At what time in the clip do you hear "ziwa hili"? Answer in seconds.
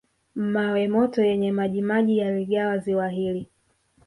2.77-3.47